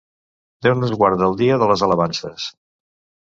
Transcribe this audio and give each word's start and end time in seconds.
Déu 0.67 0.77
nos 0.77 0.93
guard 1.01 1.19
del 1.23 1.37
dia 1.43 1.59
de 1.65 1.69
les 1.73 1.85
alabances. 1.89 2.47